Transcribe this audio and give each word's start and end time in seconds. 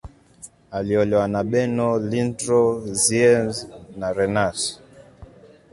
Aliolewa 0.71 1.27
na 1.27 1.41
Bernow, 1.51 1.93
Lindström, 2.09 2.81
Ziems, 3.03 3.57
na 3.99 4.07
Renat. 4.13 4.57